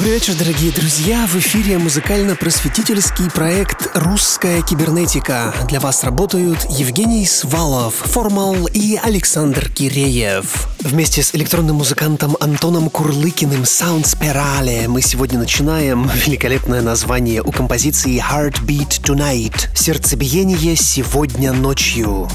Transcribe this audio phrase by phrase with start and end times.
[0.00, 1.26] Добрый вечер, дорогие друзья!
[1.26, 5.54] В эфире музыкально-просветительский проект «Русская кибернетика».
[5.68, 10.68] Для вас работают Евгений Свалов, Формал и Александр Киреев.
[10.80, 18.18] Вместе с электронным музыкантом Антоном Курлыкиным Sound Spirale мы сегодня начинаем великолепное название у композиции
[18.18, 22.26] Heartbeat Tonight– «Сердцебиение сегодня ночью».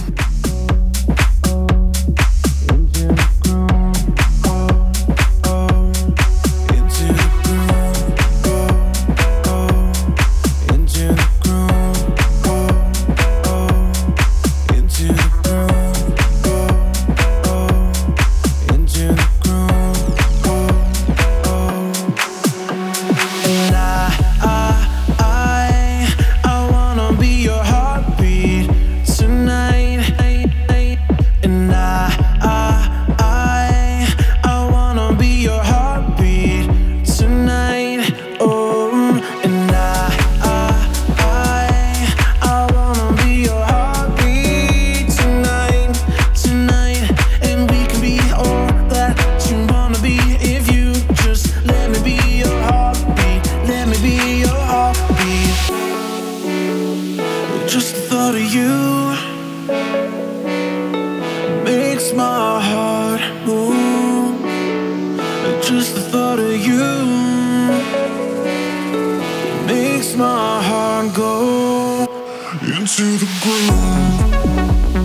[72.61, 75.04] into the groove.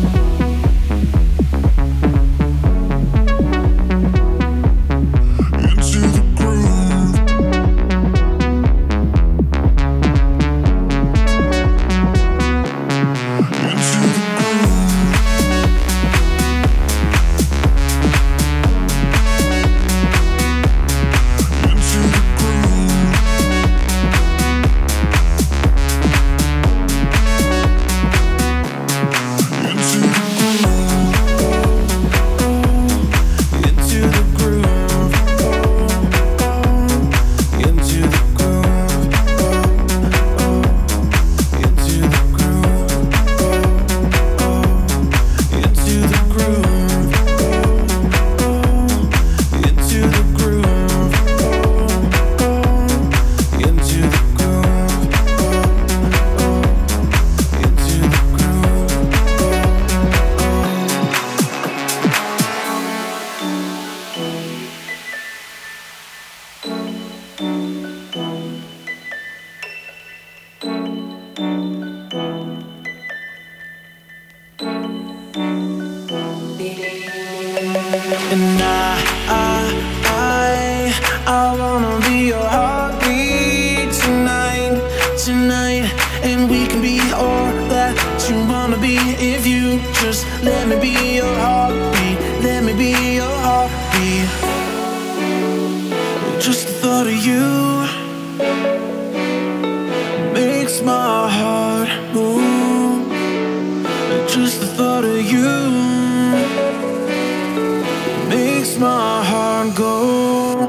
[108.71, 110.61] makes my heart go.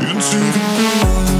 [0.00, 1.33] Into the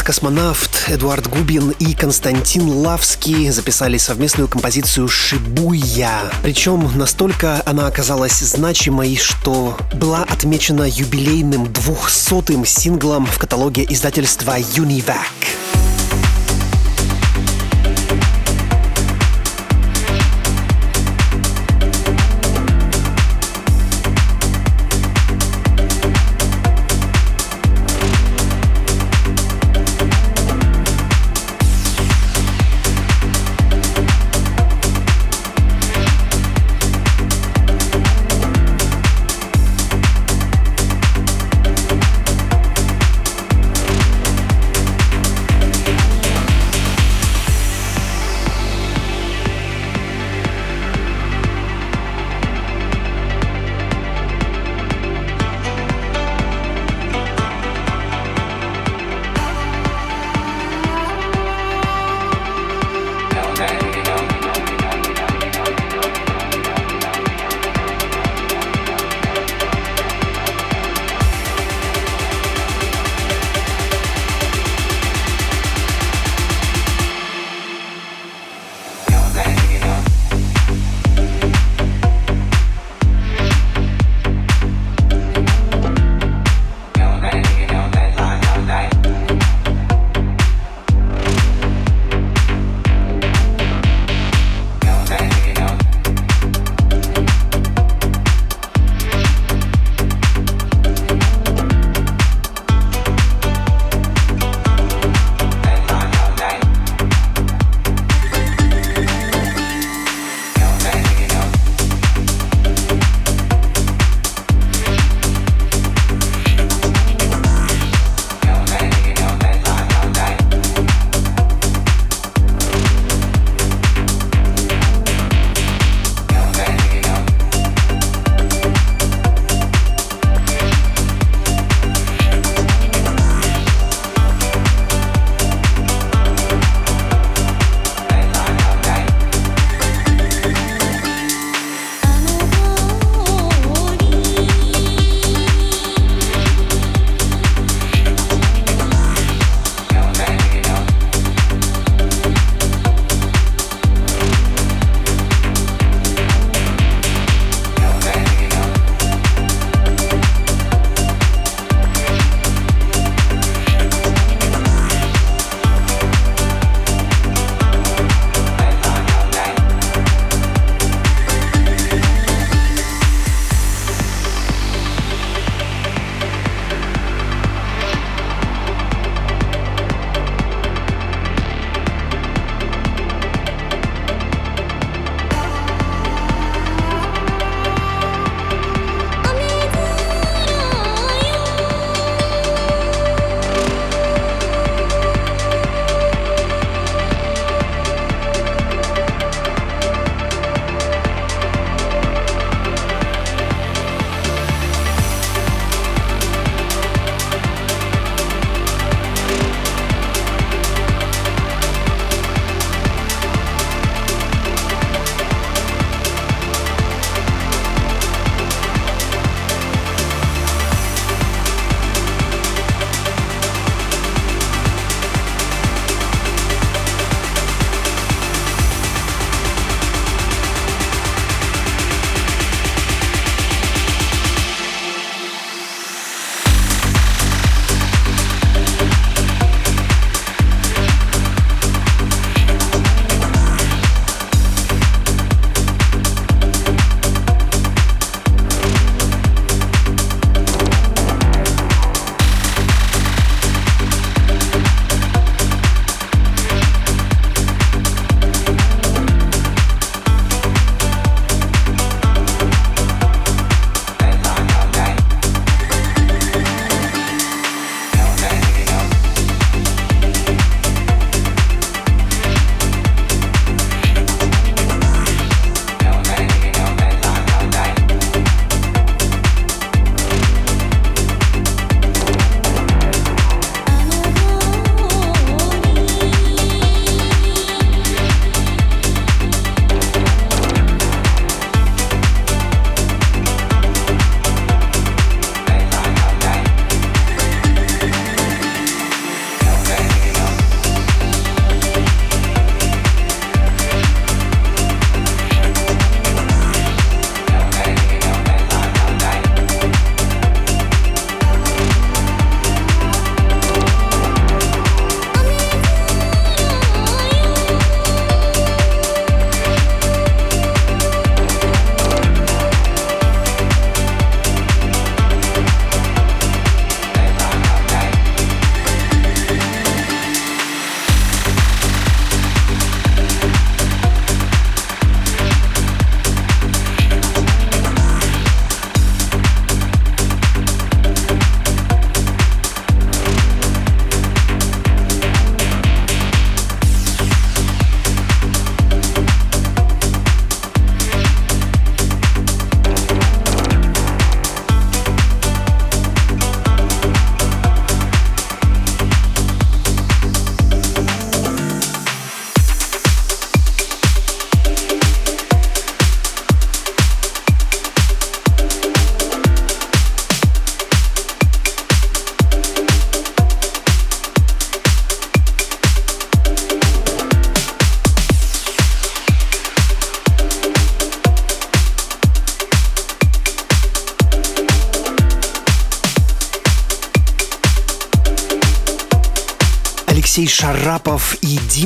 [0.00, 6.30] космонавт Эдуард Губин и Константин Лавский записали совместную композицию «Шибуя».
[6.44, 15.71] Причем настолько она оказалась значимой, что была отмечена юбилейным двухсотым синглом в каталоге издательства Univac.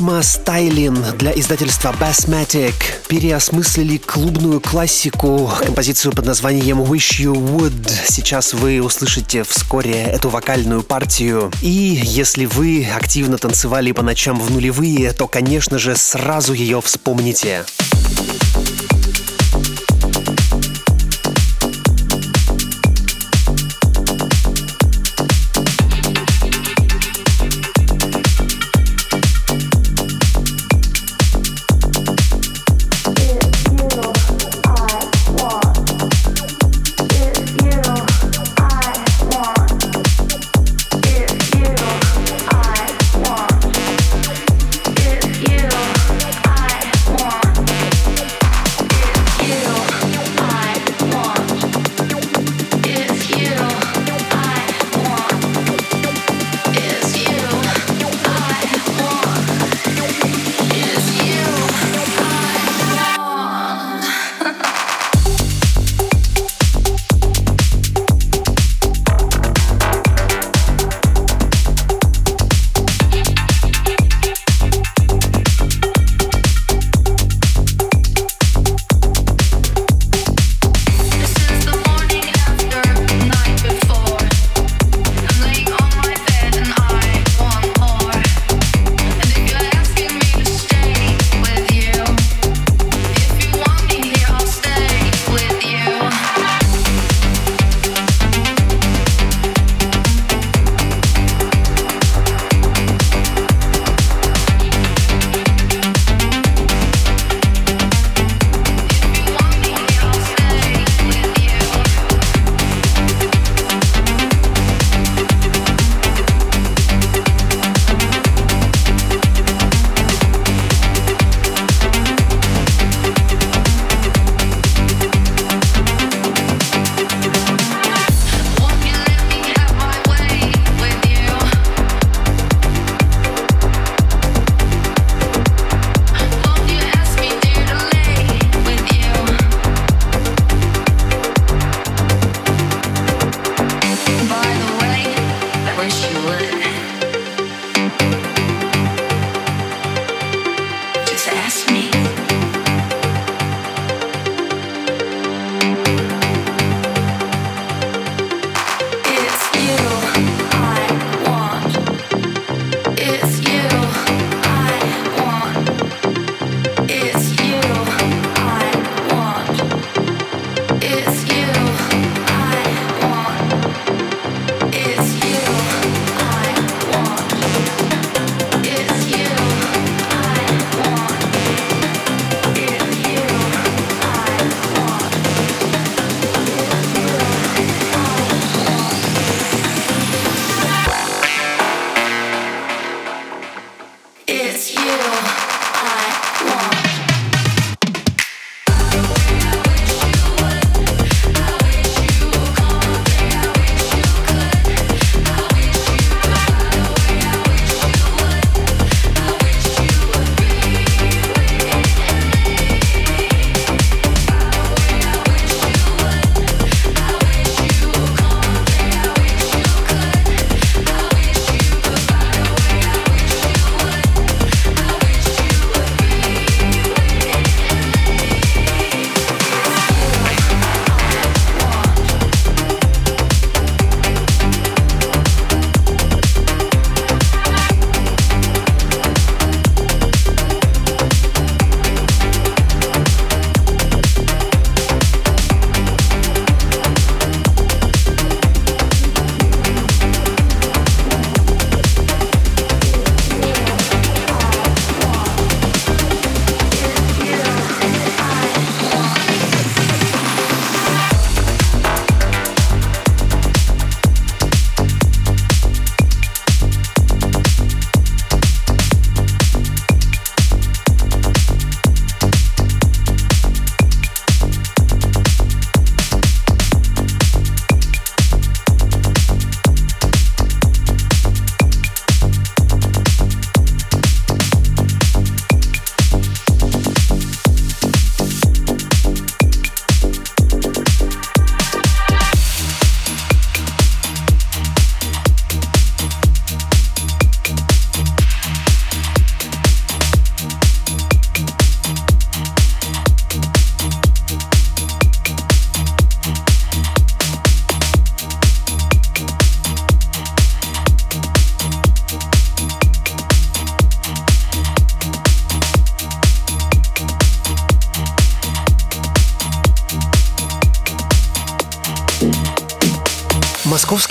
[0.07, 2.73] Дима Стайлин для издательства Bassmatic
[3.09, 7.91] переосмыслили клубную классику, композицию под названием Wish You Would.
[8.07, 11.51] Сейчас вы услышите вскоре эту вокальную партию.
[11.61, 17.65] И если вы активно танцевали по ночам в нулевые, то, конечно же, сразу ее вспомните.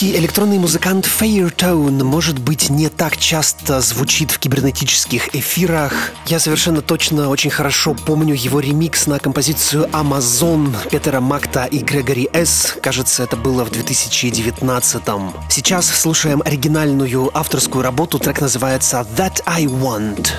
[0.07, 6.13] Московский электронный музыкант Fairtone, может быть, не так часто звучит в кибернетических эфирах.
[6.27, 12.29] Я совершенно точно очень хорошо помню его ремикс на композицию Amazon Петера Макта и Грегори
[12.33, 12.77] С.
[12.81, 15.33] Кажется, это было в 2019 -м.
[15.49, 18.21] Сейчас слушаем оригинальную авторскую работу.
[18.21, 20.31] Трек называется That I Want.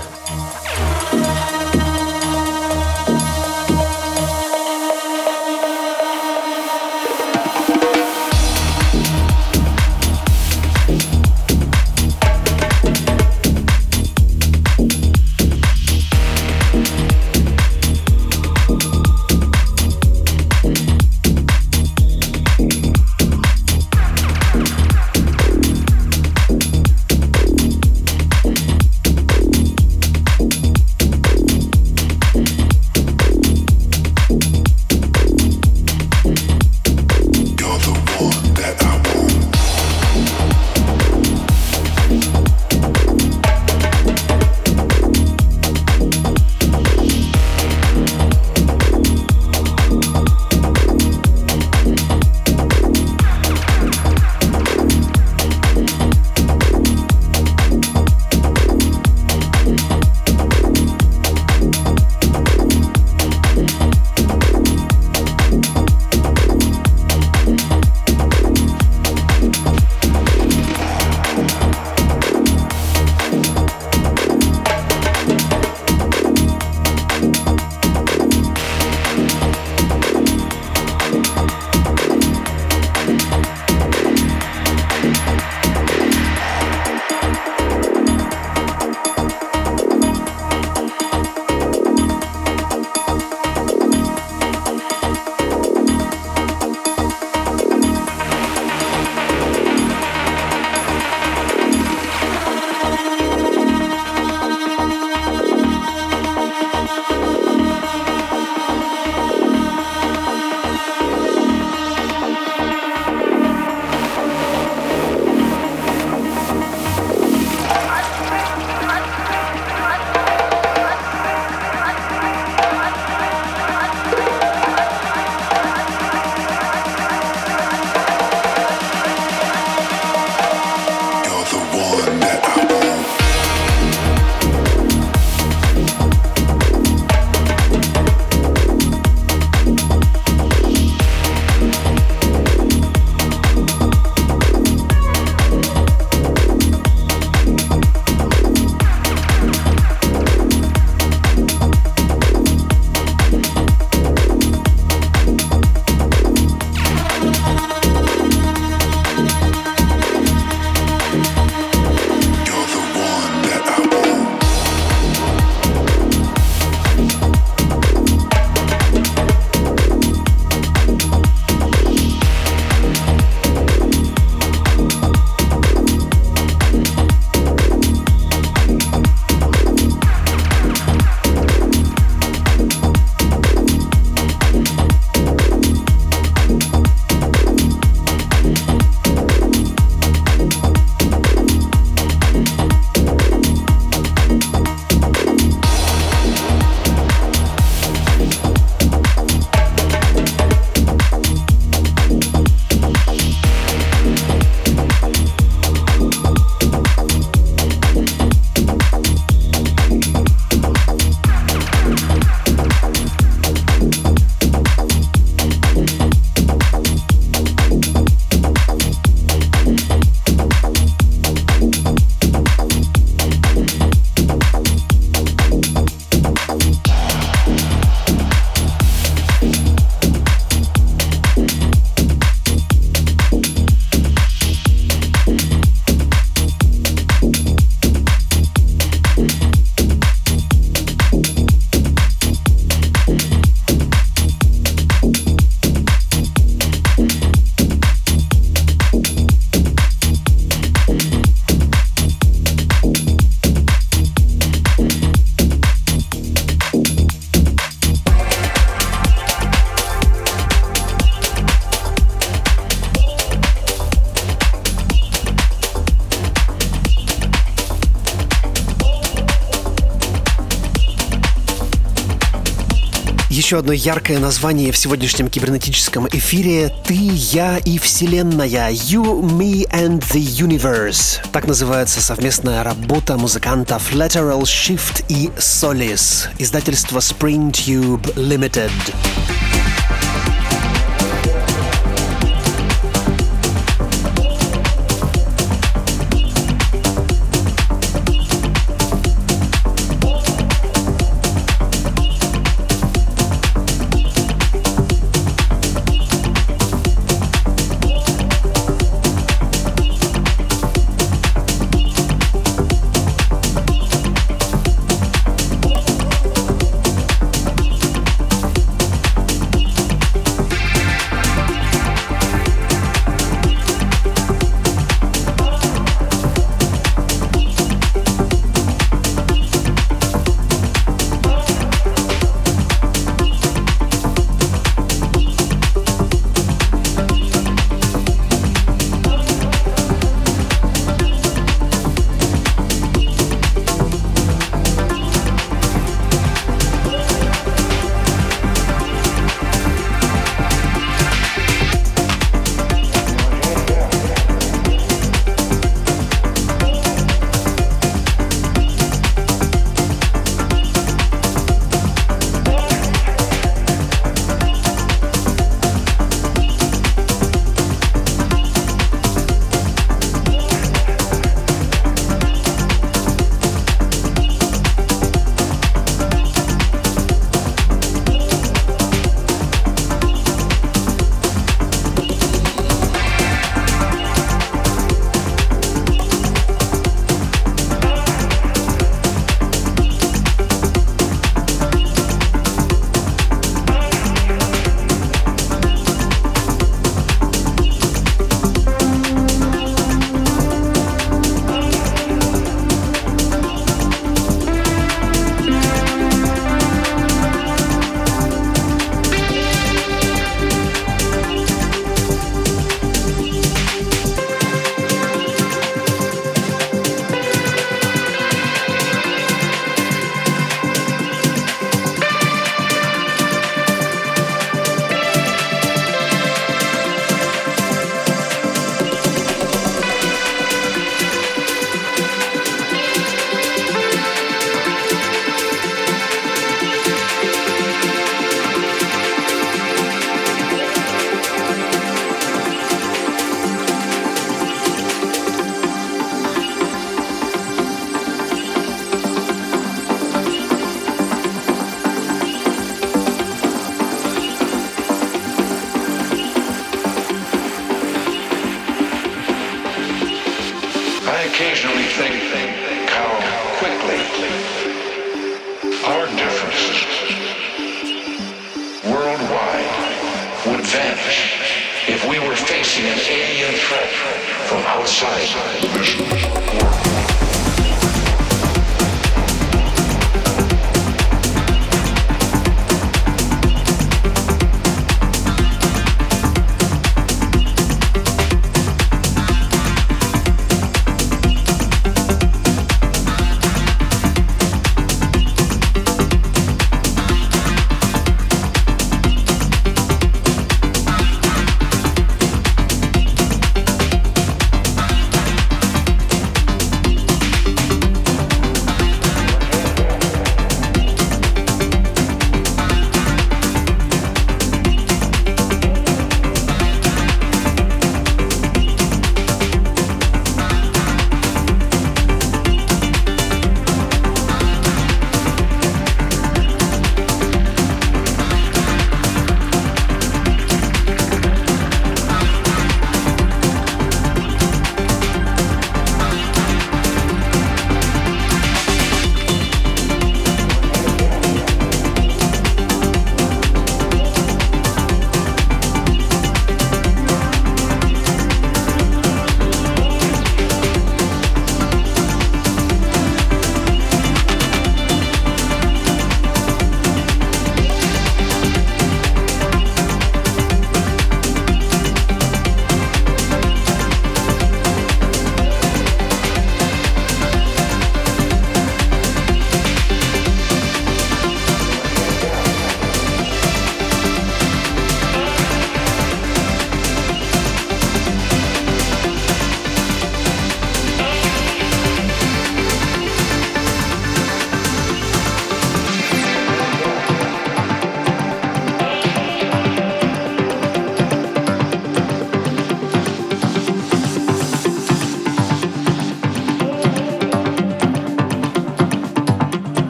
[273.48, 280.02] Еще одно яркое название в сегодняшнем кибернетическом эфире «Ты, я и Вселенная» «You, Me and
[280.12, 281.22] the Universe».
[281.32, 288.70] Так называется совместная работа музыкантов Lateral Shift и Solis, издательство Spring Tube Limited.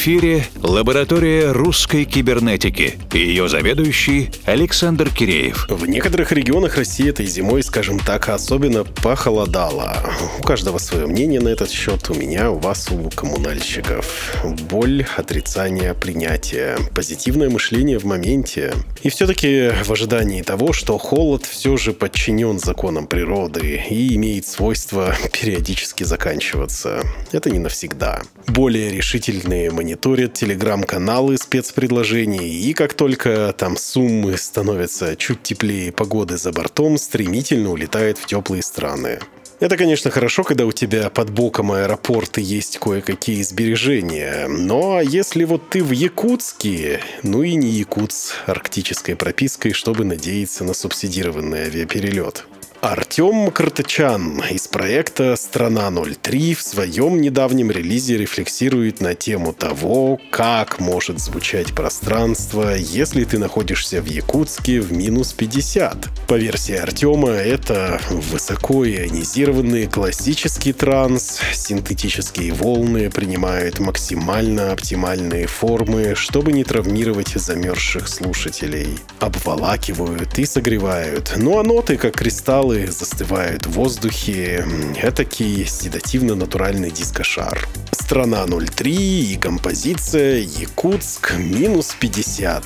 [0.00, 5.66] Эфире лаборатория русской кибернетики ее заведующий Александр Киреев.
[5.68, 9.96] В некоторых регионах России этой зимой, скажем так, особенно похолодало.
[10.38, 12.08] У каждого свое мнение на этот счет.
[12.10, 14.36] У меня, у вас, у коммунальщиков.
[14.70, 16.76] Боль, отрицание, принятие.
[16.94, 18.72] Позитивное мышление в моменте.
[19.02, 25.14] И все-таки в ожидании того, что холод все же подчинен законам природы и имеет свойство
[25.32, 27.02] периодически заканчиваться.
[27.32, 28.22] Это не навсегда.
[28.46, 36.50] Более решительные мониторят телеграм-каналы спецпредложений, и как только там суммы становятся чуть теплее погоды за
[36.50, 39.20] бортом, стремительно улетает в теплые страны.
[39.60, 44.48] Это, конечно, хорошо, когда у тебя под боком аэропорт и есть кое-какие сбережения.
[44.48, 50.74] Но если вот ты в Якутске, ну и не якутс, арктической пропиской, чтобы надеяться на
[50.74, 52.46] субсидированный авиаперелет.
[52.80, 60.80] Артем Картачан из проекта «Страна 03» в своем недавнем релизе рефлексирует на тему того, как
[60.80, 66.08] может звучать пространство, если ты находишься в Якутске в минус 50.
[66.26, 76.52] По версии Артема, это высоко ионизированный классический транс, синтетические волны принимают максимально оптимальные формы, чтобы
[76.52, 78.98] не травмировать замерзших слушателей.
[79.18, 81.34] Обволакивают и согревают.
[81.36, 82.22] Ну а ноты, как
[82.70, 84.66] кристаллы, застывают в воздухе.
[84.96, 87.68] Этакий седативно-натуральный дискошар.
[87.92, 92.64] Страна 03 и композиция Якутск минус 50.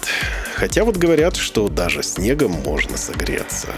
[0.54, 3.68] Хотя вот говорят, что даже снегом можно согреться.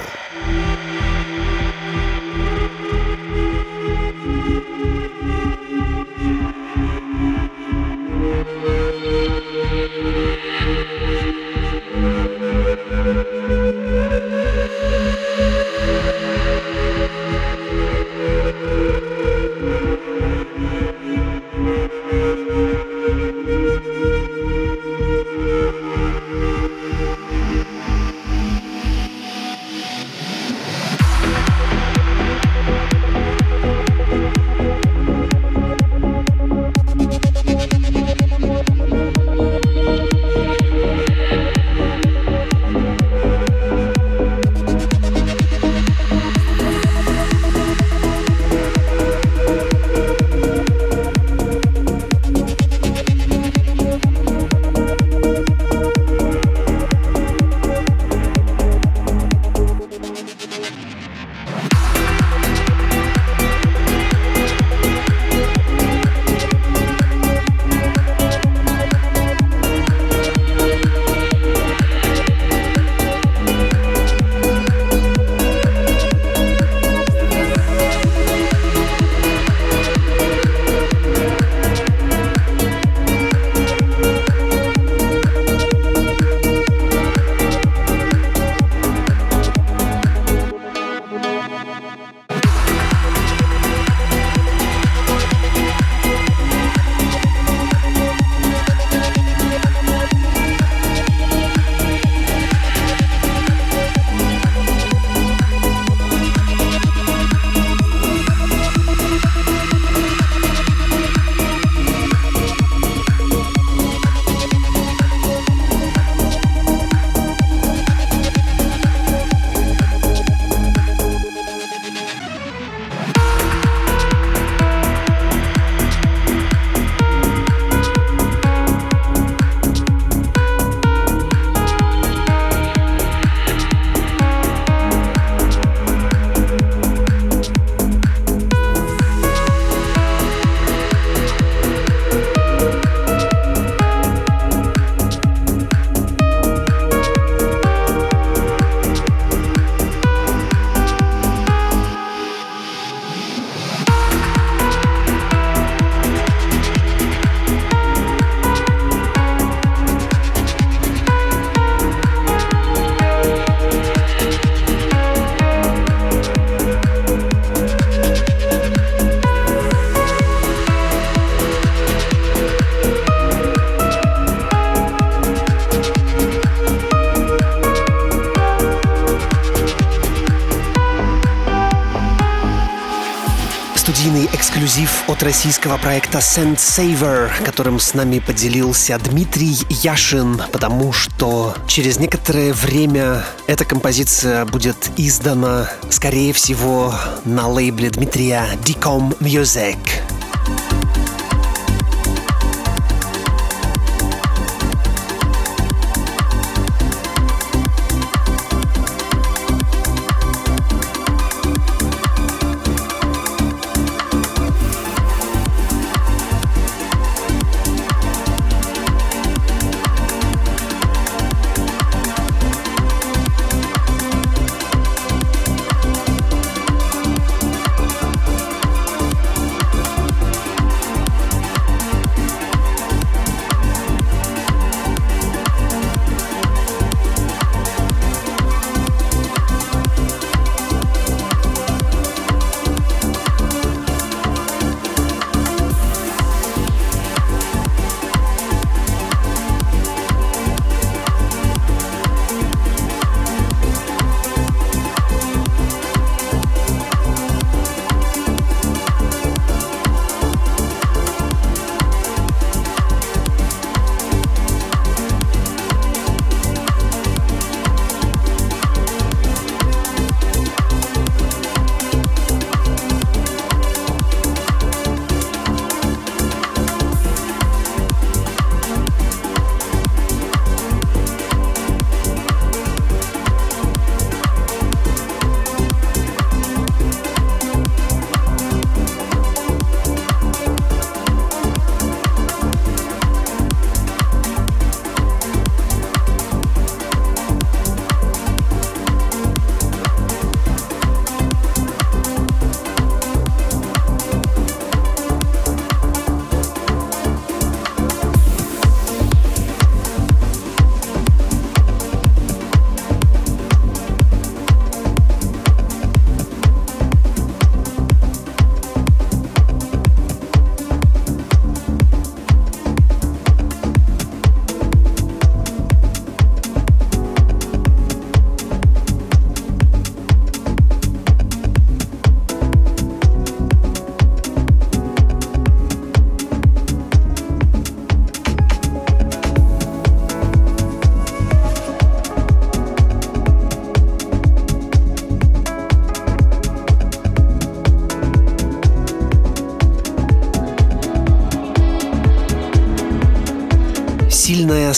[185.27, 193.25] Российского проекта Sand Saver, которым с нами поделился Дмитрий Яшин, потому что через некоторое время
[193.49, 199.77] эта композиция будет издана, скорее всего, на лейбле Дмитрия Decom Music.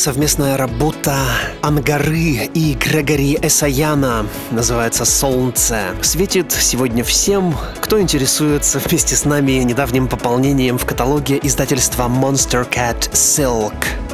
[0.09, 1.18] Совместная работа
[1.61, 5.80] Ангары и Грегори Эсаяна называется «Солнце».
[6.00, 13.11] Светит сегодня всем, кто интересуется вместе с нами недавним пополнением в каталоге издательства Monster Cat
[13.12, 14.07] Silk.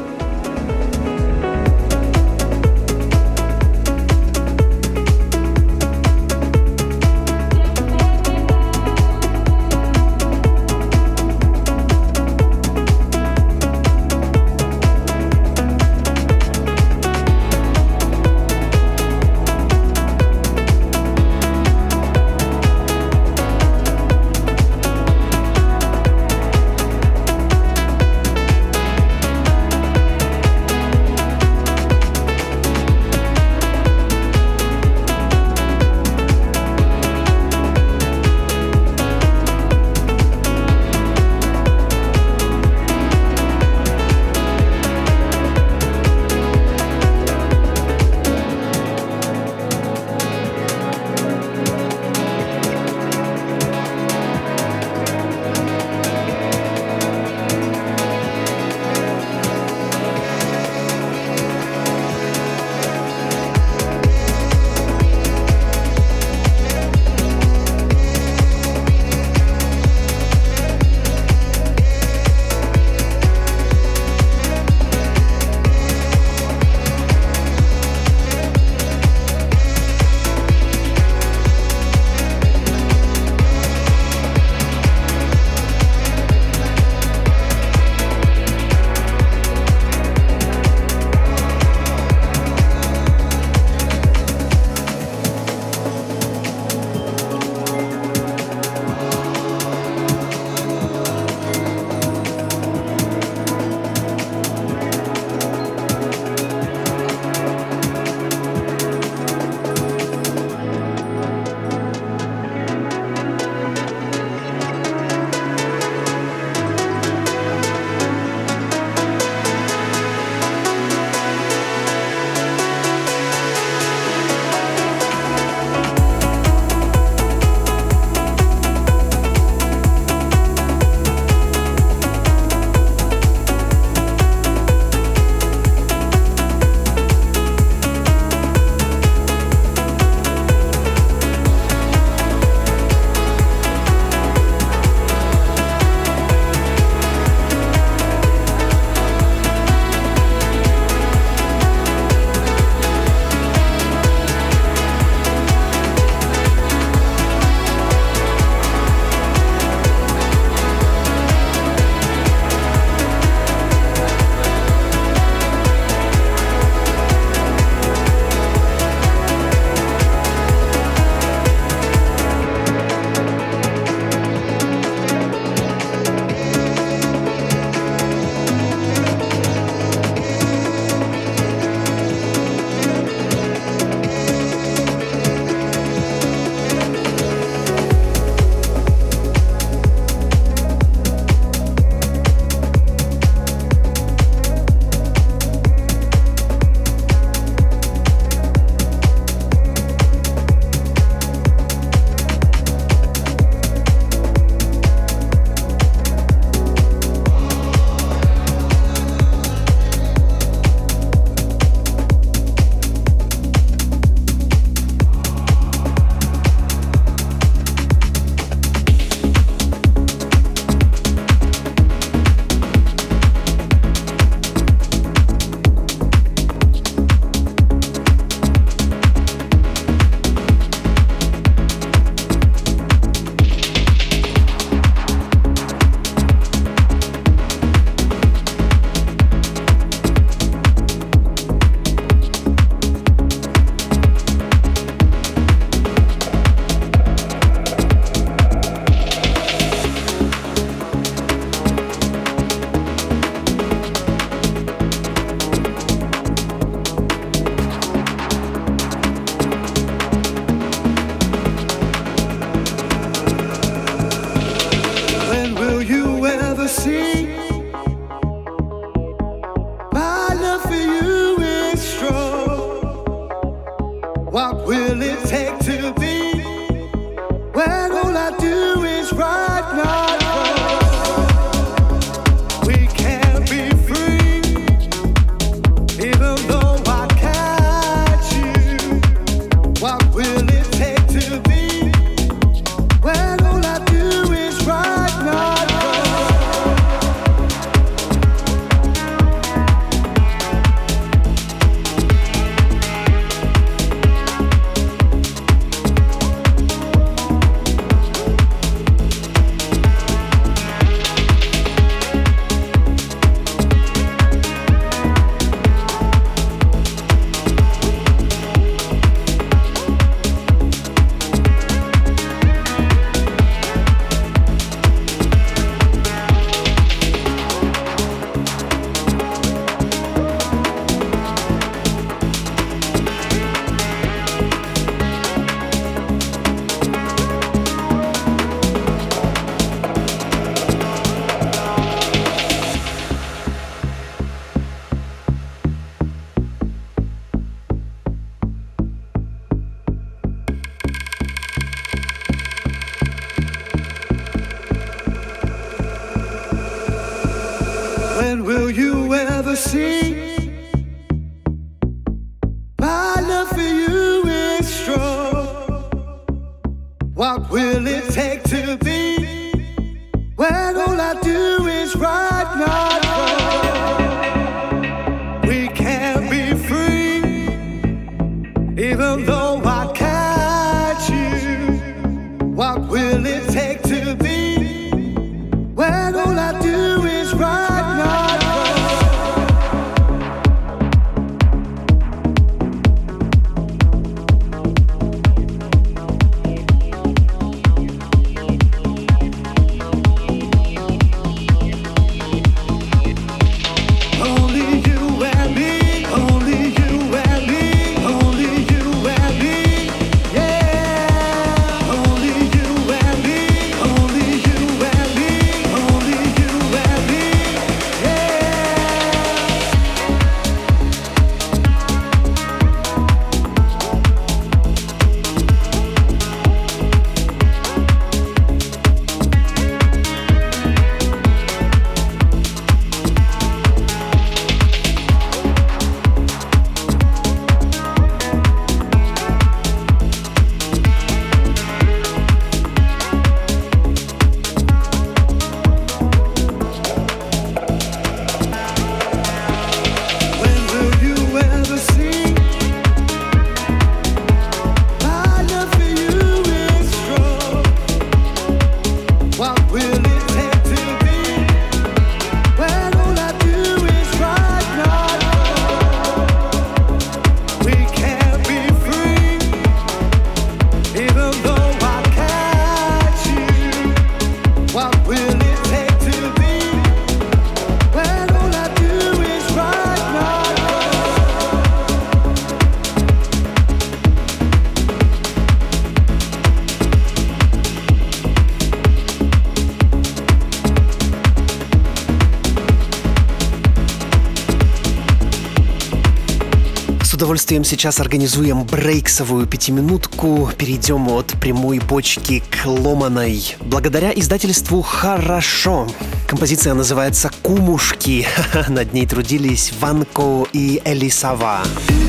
[497.45, 500.51] Удовольствием сейчас организуем брейксовую пятиминутку.
[500.57, 503.57] Перейдем от прямой почки к ломаной.
[503.61, 505.87] Благодаря издательству «Хорошо».
[506.27, 508.27] Композиция называется «Кумушки».
[508.69, 511.61] Над ней трудились Ванко и Элисава.
[511.65, 512.04] Элисава.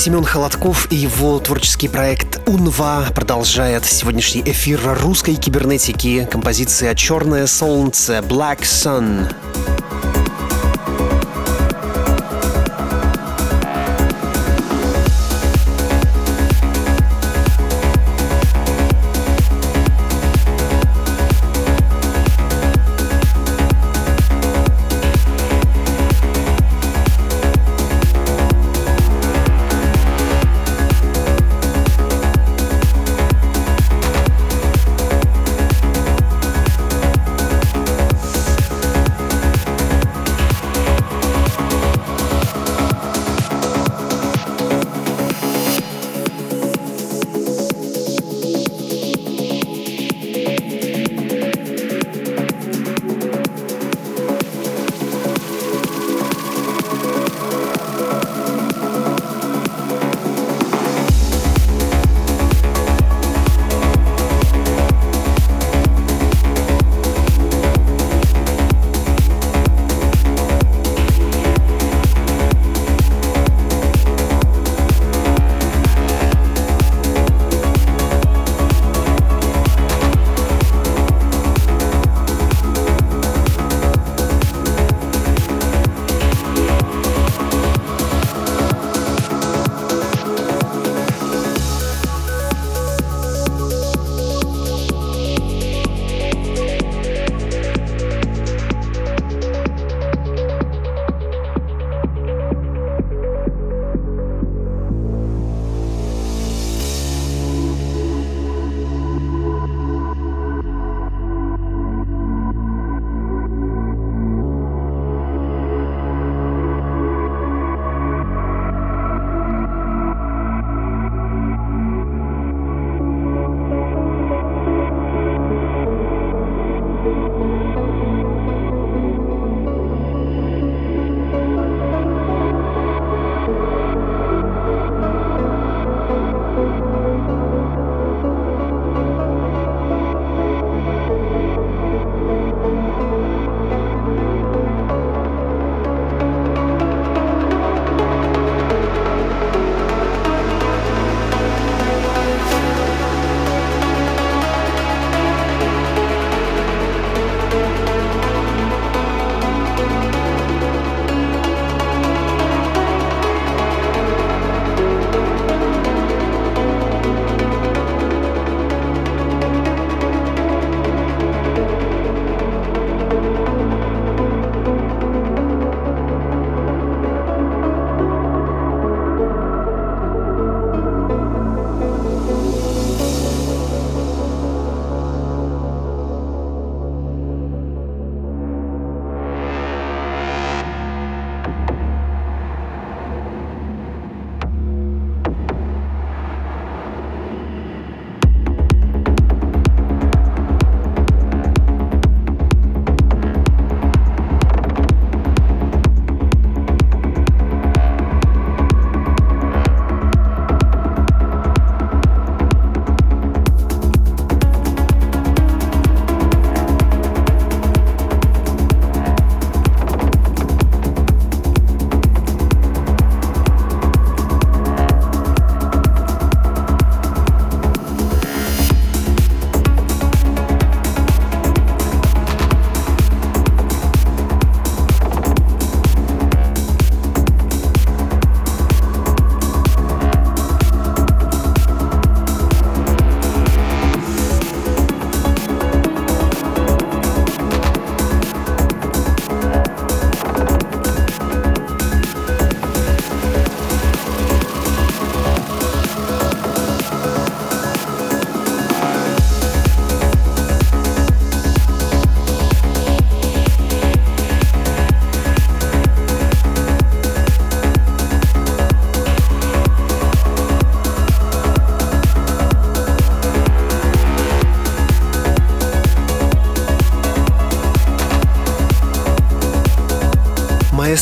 [0.00, 6.26] Семен Холодков и его творческий проект «Унва» продолжает сегодняшний эфир русской кибернетики.
[6.32, 9.30] Композиция «Черное солнце» «Black Sun».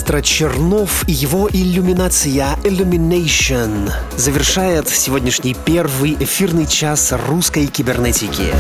[0.09, 8.55] Маэстро Чернов и его иллюминация Illumination завершает сегодняшний первый эфирный час русской кибернетики.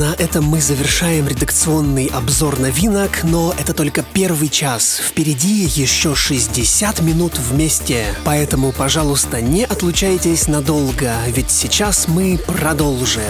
[0.00, 4.98] На этом мы завершаем редакционный обзор новинок, но это только первый час.
[5.06, 8.06] Впереди еще 60 минут вместе.
[8.24, 13.20] Поэтому, пожалуйста, не отлучайтесь надолго, ведь сейчас мы продолжим.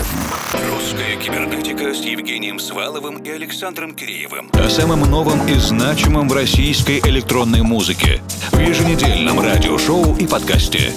[0.52, 4.50] Русская кибернетика с Евгением Сваловым и Александром Киреевым.
[4.52, 8.22] О самом новом и значимом в российской электронной музыке.
[8.52, 10.92] В еженедельном радиошоу и подкасте.